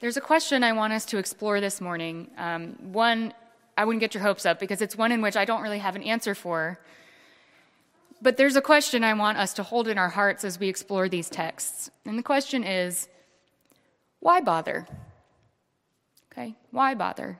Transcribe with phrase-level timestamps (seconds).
[0.00, 2.30] There's a question I want us to explore this morning.
[2.38, 3.34] Um, one,
[3.76, 5.94] I wouldn't get your hopes up because it's one in which I don't really have
[5.94, 6.80] an answer for.
[8.22, 11.10] But there's a question I want us to hold in our hearts as we explore
[11.10, 11.90] these texts.
[12.06, 13.08] And the question is
[14.20, 14.88] why bother?
[16.32, 17.38] Okay, why bother?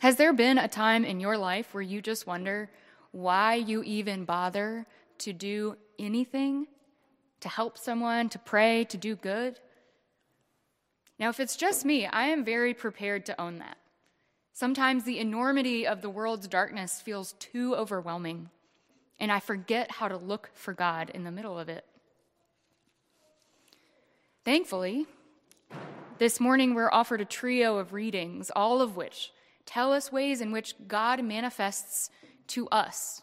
[0.00, 2.68] Has there been a time in your life where you just wonder
[3.12, 4.86] why you even bother
[5.18, 6.66] to do anything,
[7.40, 9.58] to help someone, to pray, to do good?
[11.18, 13.76] Now, if it's just me, I am very prepared to own that.
[14.52, 18.50] Sometimes the enormity of the world's darkness feels too overwhelming,
[19.18, 21.84] and I forget how to look for God in the middle of it.
[24.44, 25.06] Thankfully,
[26.18, 29.32] this morning we're offered a trio of readings, all of which
[29.66, 32.10] tell us ways in which God manifests
[32.48, 33.22] to us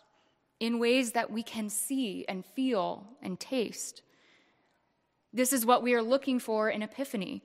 [0.59, 4.01] in ways that we can see and feel and taste.
[5.33, 7.41] This is what we are looking for in Epiphany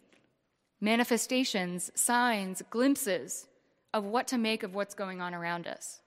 [0.81, 3.47] manifestations, signs, glimpses
[3.93, 6.01] of what to make of what's going on around us.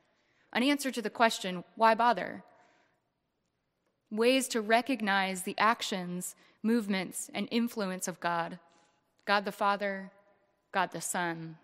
[0.51, 2.43] An answer to the question, why bother?
[4.11, 8.59] Ways to recognize the actions, movements, and influence of God
[9.25, 10.11] God the Father,
[10.73, 11.57] God the Son,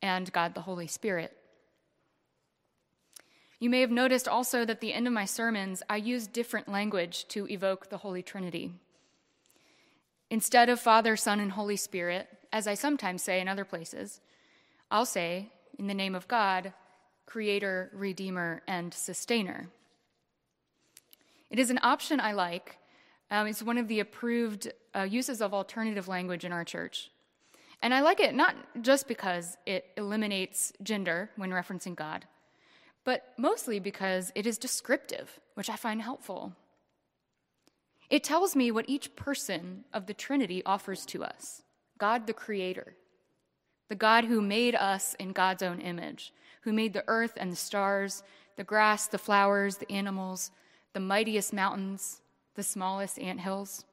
[0.00, 1.36] and God the Holy Spirit.
[3.58, 6.68] You may have noticed also that at the end of my sermons, I use different
[6.68, 8.72] language to evoke the Holy Trinity.
[10.30, 14.20] Instead of Father, Son, and Holy Spirit, as I sometimes say in other places,
[14.90, 16.72] I'll say, in the name of God,
[17.26, 19.68] Creator, Redeemer, and Sustainer.
[21.48, 22.78] It is an option I like.
[23.30, 27.10] Um, it's one of the approved uh, uses of alternative language in our church.
[27.82, 32.26] And I like it not just because it eliminates gender when referencing God,
[33.04, 36.52] but mostly because it is descriptive, which I find helpful.
[38.10, 41.62] It tells me what each person of the Trinity offers to us.
[42.00, 42.94] God the Creator,
[43.90, 47.56] the God who made us in God's own image, who made the earth and the
[47.56, 48.22] stars,
[48.56, 50.50] the grass, the flowers, the animals,
[50.94, 52.22] the mightiest mountains,
[52.54, 53.84] the smallest ant hills.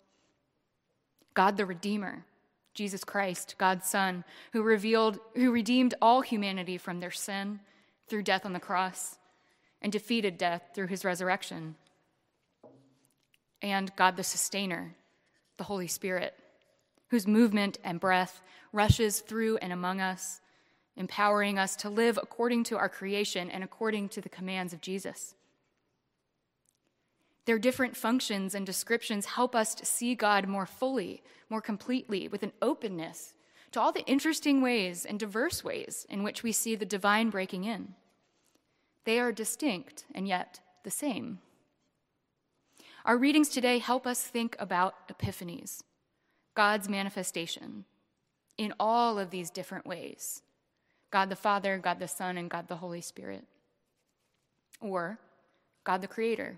[1.34, 2.26] God the Redeemer,
[2.74, 4.24] Jesus Christ, God's Son,
[4.54, 7.60] who revealed, who redeemed all humanity from their sin
[8.08, 9.18] through death on the cross
[9.82, 11.76] and defeated death through his resurrection.
[13.62, 14.96] And God the Sustainer,
[15.58, 16.34] the Holy Spirit
[17.10, 18.42] whose movement and breath
[18.74, 20.42] rushes through and among us,
[20.96, 25.36] empowering us to live according to our creation and according to the commands of Jesus.
[27.46, 32.44] Their different functions and descriptions help us to see God more fully, more completely, with
[32.44, 33.34] an openness
[33.72, 37.64] to all the interesting ways and diverse ways in which we see the divine breaking
[37.64, 37.94] in.
[39.06, 41.40] They are distinct and yet the same.
[43.06, 45.84] Our readings today help us think about epiphanies
[46.58, 47.86] God's manifestation
[48.58, 50.42] in all of these different ways
[51.12, 53.46] God the Father, God the Son, and God the Holy Spirit.
[54.82, 55.20] Or
[55.84, 56.58] God the Creator.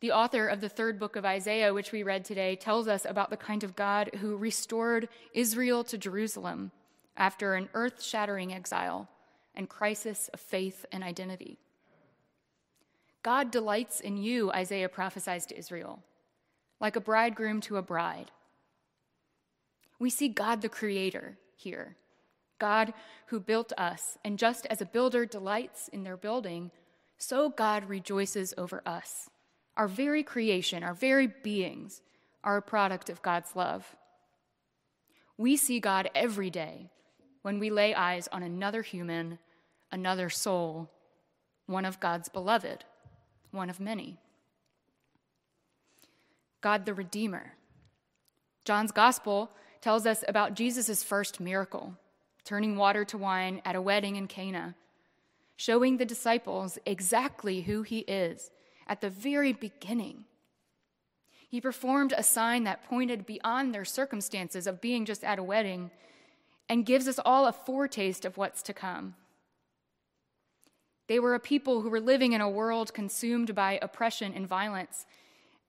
[0.00, 3.30] The author of the third book of Isaiah, which we read today, tells us about
[3.30, 6.70] the kind of God who restored Israel to Jerusalem
[7.16, 9.08] after an earth shattering exile
[9.54, 11.58] and crisis of faith and identity.
[13.22, 16.02] God delights in you, Isaiah prophesies to Israel
[16.80, 18.30] like a bridegroom to a bride.
[19.98, 21.96] We see God the Creator here,
[22.58, 22.92] God
[23.26, 26.70] who built us, and just as a builder delights in their building,
[27.18, 29.28] so God rejoices over us.
[29.76, 32.00] Our very creation, our very beings,
[32.44, 33.96] are a product of God's love.
[35.36, 36.90] We see God every day
[37.42, 39.38] when we lay eyes on another human,
[39.90, 40.90] another soul,
[41.66, 42.84] one of God's beloved,
[43.50, 44.18] one of many.
[46.60, 47.54] God the Redeemer.
[48.64, 51.94] John's gospel tells us about Jesus' first miracle,
[52.44, 54.74] turning water to wine at a wedding in Cana,
[55.56, 58.50] showing the disciples exactly who he is
[58.86, 60.24] at the very beginning.
[61.48, 65.90] He performed a sign that pointed beyond their circumstances of being just at a wedding
[66.68, 69.14] and gives us all a foretaste of what's to come.
[71.06, 75.06] They were a people who were living in a world consumed by oppression and violence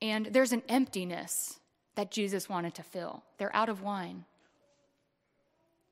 [0.02, 1.60] and there's an emptiness
[1.96, 3.24] that Jesus wanted to fill.
[3.38, 4.26] They're out of wine.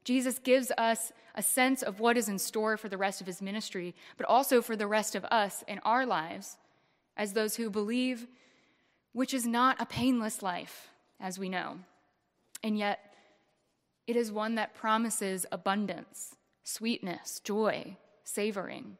[0.04, 3.42] Jesus gives us a sense of what is in store for the rest of his
[3.42, 6.58] ministry, but also for the rest of us in our lives
[7.18, 8.28] as those who believe,
[9.12, 10.90] which is not a painless life,
[11.20, 11.80] as we know.
[12.64, 13.14] And yet,
[14.08, 18.98] it is one that promises abundance, sweetness, joy, savoring.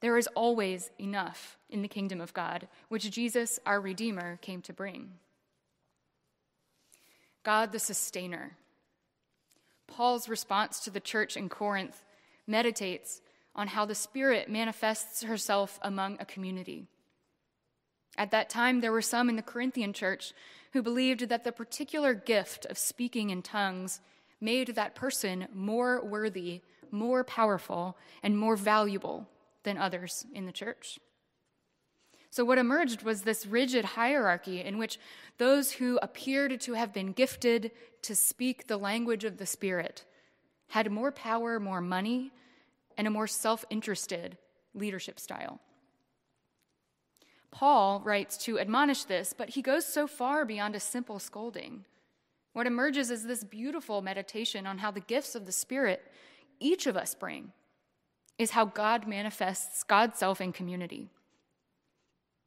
[0.00, 4.72] There is always enough in the kingdom of God, which Jesus, our Redeemer, came to
[4.72, 5.12] bring.
[7.42, 8.56] God the sustainer.
[9.86, 12.04] Paul's response to the church in Corinth
[12.46, 13.20] meditates
[13.54, 16.86] on how the Spirit manifests herself among a community.
[18.16, 20.32] At that time, there were some in the Corinthian church
[20.72, 24.00] who believed that the particular gift of speaking in tongues
[24.40, 26.60] made that person more worthy,
[26.90, 29.26] more powerful, and more valuable
[29.64, 30.98] than others in the church.
[32.30, 34.98] So, what emerged was this rigid hierarchy in which
[35.38, 37.70] those who appeared to have been gifted
[38.02, 40.04] to speak the language of the Spirit
[40.68, 42.30] had more power, more money,
[42.96, 44.36] and a more self interested
[44.74, 45.60] leadership style.
[47.50, 51.86] Paul writes to admonish this, but he goes so far beyond a simple scolding.
[52.52, 56.02] What emerges is this beautiful meditation on how the gifts of the Spirit
[56.60, 57.52] each of us bring
[58.38, 61.08] is how God manifests God's self in community.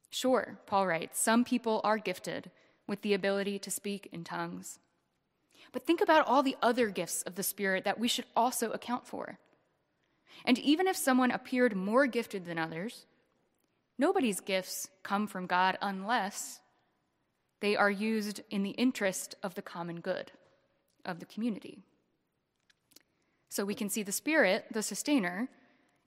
[0.10, 2.50] Sure, Paul writes, some people are gifted
[2.88, 4.80] with the ability to speak in tongues.
[5.72, 9.08] But think about all the other gifts of the Spirit that we should also account
[9.08, 9.40] for.
[10.44, 13.06] And even if someone appeared more gifted than others,
[13.98, 16.60] nobody's gifts come from God unless
[17.62, 20.32] they are used in the interest of the common good
[21.06, 21.80] of the community.
[23.50, 25.48] So we can see the Spirit, the sustainer,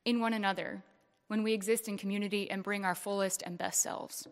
[0.05, 0.83] in one another
[1.29, 4.29] when we exist in community and bring our fullest and best selves.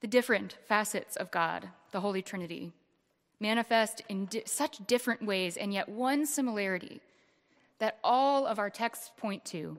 [0.00, 2.72] The different facets of God, the Holy Trinity,
[3.40, 7.00] manifest in di- such different ways, and yet one similarity
[7.78, 9.78] that all of our texts point to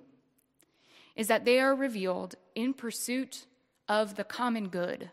[1.15, 3.45] is that they are revealed in pursuit
[3.88, 5.09] of the common good.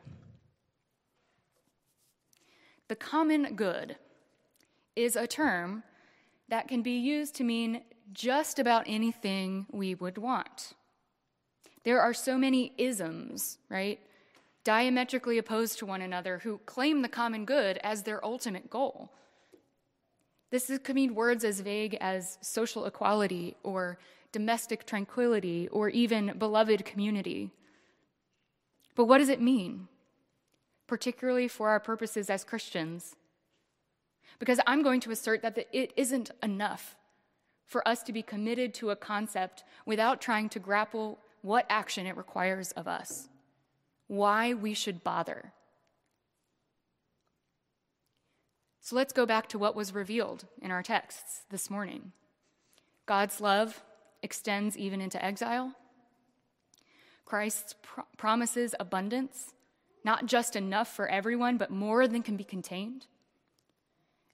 [2.89, 3.97] The common good
[4.95, 5.83] is a term
[6.49, 7.83] that can be used to mean
[8.13, 10.75] just about anything we would want.
[11.85, 14.01] There are so many isms, right?
[14.65, 19.13] Diametrically opposed to one another who claim the common good as their ultimate goal.
[20.51, 23.99] This could mean words as vague as social equality or
[24.33, 27.51] domestic tranquility or even beloved community.
[28.95, 29.89] But what does it mean,
[30.87, 33.17] particularly for our purposes as Christians?
[34.39, 36.97] Because I'm going to assert that it isn't enough
[37.65, 42.17] for us to be committed to a concept without trying to grapple what action it
[42.17, 43.29] requires of us,
[44.07, 45.53] why we should bother.
[48.81, 52.13] So let's go back to what was revealed in our texts this morning.
[53.05, 53.83] God's love
[54.23, 55.73] extends even into exile.
[57.25, 57.75] Christ
[58.17, 59.55] promises abundance,
[60.05, 63.07] not just enough for everyone, but more than can be contained.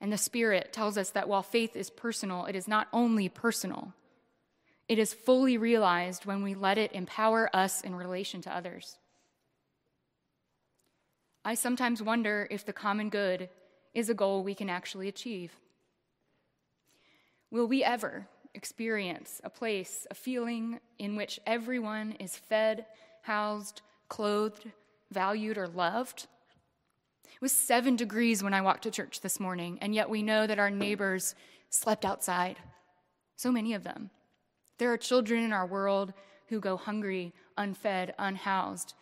[0.02, 3.94] And the Spirit tells us that while faith is personal, it is not only personal,
[4.88, 8.98] it is fully realized when we let it empower us in relation to others.
[11.44, 13.48] I sometimes wonder if the common good
[13.94, 15.52] is a goal we can actually achieve.
[17.52, 22.86] Will we ever experience a place, a feeling in which everyone is fed,
[23.22, 24.68] housed, clothed,
[25.12, 26.26] valued, or loved?
[27.34, 30.46] It was seven degrees when I walked to church this morning, and yet we know
[30.46, 31.34] that our neighbors
[31.70, 32.58] slept outside.
[33.36, 34.10] So many of them.
[34.78, 36.12] There are children in our world
[36.48, 38.94] who go hungry, unfed, unhoused,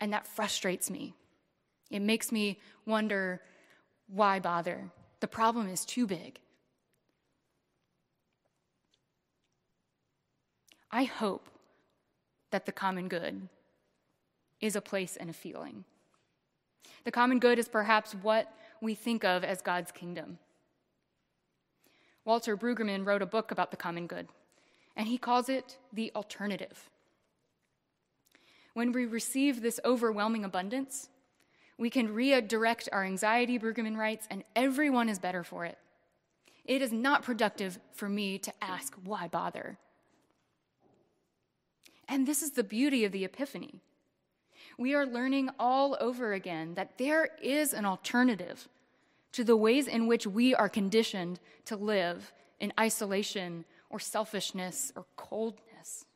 [0.00, 1.14] and that frustrates me.
[1.90, 3.40] It makes me wonder
[4.06, 4.90] why bother?
[5.20, 6.38] The problem is too big.
[10.90, 11.48] I hope
[12.50, 13.48] that the common good
[14.60, 15.84] is a place and a feeling.
[17.04, 20.38] The common good is perhaps what we think of as God's kingdom.
[22.24, 24.28] Walter Brueggemann wrote a book about the common good,
[24.96, 26.90] and he calls it the alternative.
[28.74, 31.08] When we receive this overwhelming abundance,
[31.78, 35.78] we can redirect our anxiety, Brueggemann writes, and everyone is better for it.
[36.64, 39.78] It is not productive for me to ask, why bother?
[42.06, 43.80] And this is the beauty of the Epiphany
[44.78, 48.68] we are learning all over again that there is an alternative
[49.32, 55.04] to the ways in which we are conditioned to live in isolation or selfishness or
[55.16, 56.06] coldness.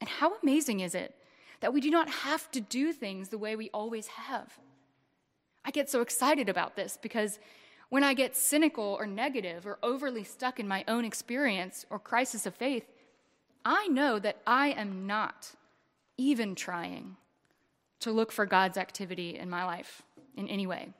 [0.00, 1.14] And how amazing is it
[1.60, 4.58] that we do not have to do things the way we always have?
[5.64, 7.40] I get so excited about this because
[7.88, 12.46] when I get cynical or negative or overly stuck in my own experience or crisis
[12.46, 12.84] of faith,
[13.64, 15.52] I know that I am not
[16.16, 17.16] even trying
[18.00, 20.02] to look for God's activity in my life
[20.36, 20.90] in any way.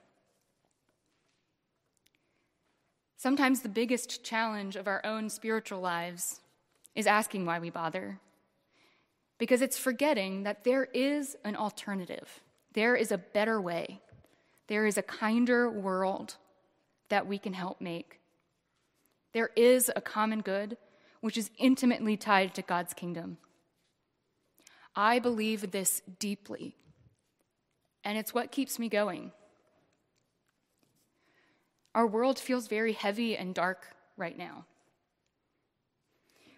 [3.17, 6.41] Sometimes the biggest challenge of our own spiritual lives
[6.95, 8.21] is asking why we bother,
[9.39, 12.41] because it's forgetting that there is an alternative,
[12.73, 14.01] there is a better way,
[14.69, 16.37] there is a kinder world
[17.09, 18.21] that we can help make.
[19.33, 20.77] There is a common good
[21.21, 23.39] which is intimately tied to God's kingdom.
[24.95, 26.77] I believe this deeply,
[28.07, 29.33] and it's what keeps me going.
[31.93, 34.65] Our world feels very heavy and dark right now.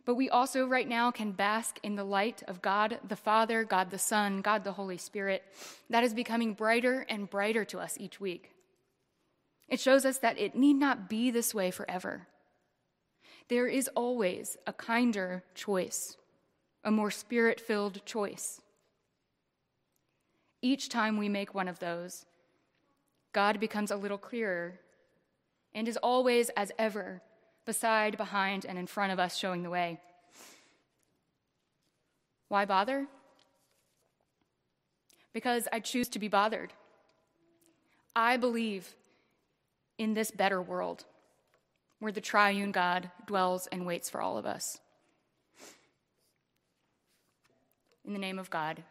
[0.05, 3.91] But we also, right now, can bask in the light of God the Father, God
[3.91, 5.43] the Son, God the Holy Spirit,
[5.89, 8.51] that is becoming brighter and brighter to us each week.
[9.69, 12.27] It shows us that it need not be this way forever.
[13.49, 16.19] There is always a kinder choice,
[16.85, 18.61] a more spirit filled choice.
[20.61, 22.27] Each time we make one of those,
[23.33, 24.81] God becomes a little clearer
[25.75, 27.23] and is always, as ever,
[27.65, 30.01] beside, behind, and in front of us, showing the way.
[32.49, 33.07] Why bother?
[35.33, 36.73] Because I choose to be bothered.
[38.17, 38.95] I believe
[39.99, 41.05] in this better world
[42.01, 44.79] where the triune God dwells and waits for all of us.
[48.05, 48.83] In the name of God,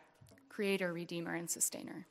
[0.58, 2.08] Creator, Redeemer, and Sustainer.